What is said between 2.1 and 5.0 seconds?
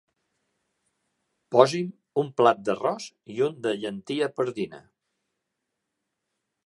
un plat d'arròs i un de llentia pardina.